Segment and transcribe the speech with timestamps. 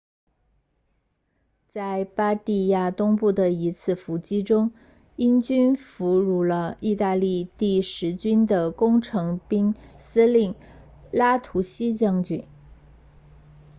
[1.67, 4.71] 在巴蒂亚东部的一次伏击中
[5.15, 10.55] 英军俘虏了意大利第十军的工程兵司令
[11.11, 12.47] 拉图西将军